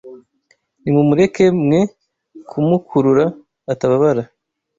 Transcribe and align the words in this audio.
Nimumureke 0.81 1.45
mwe 1.63 1.79
kumukurura 2.49 3.25
atababara 3.71 4.23